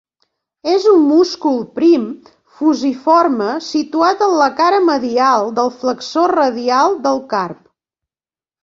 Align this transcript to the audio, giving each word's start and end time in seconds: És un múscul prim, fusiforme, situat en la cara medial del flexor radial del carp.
És 0.75 0.85
un 0.91 1.03
múscul 1.09 1.59
prim, 1.75 2.07
fusiforme, 2.61 3.51
situat 3.67 4.25
en 4.31 4.35
la 4.41 4.49
cara 4.63 4.81
medial 4.89 5.55
del 5.61 5.75
flexor 5.85 6.37
radial 6.41 7.03
del 7.09 7.25
carp. 7.37 7.63